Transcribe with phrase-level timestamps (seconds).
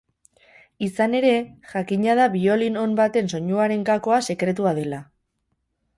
[0.85, 1.33] Izan ere,
[1.73, 5.07] jakina da biolin on baten soinuaren gakoa sekretua dela.